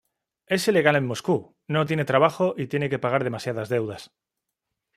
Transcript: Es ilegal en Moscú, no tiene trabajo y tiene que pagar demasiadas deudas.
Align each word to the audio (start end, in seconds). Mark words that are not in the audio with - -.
Es 0.55 0.67
ilegal 0.67 0.95
en 0.95 1.05
Moscú, 1.05 1.55
no 1.67 1.85
tiene 1.85 2.05
trabajo 2.05 2.55
y 2.57 2.65
tiene 2.65 2.89
que 2.89 2.97
pagar 2.97 3.23
demasiadas 3.23 3.69
deudas. 3.69 4.09